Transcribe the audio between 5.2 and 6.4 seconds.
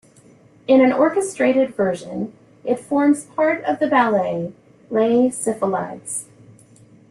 Sylphides".